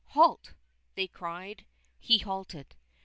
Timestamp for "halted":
2.17-2.75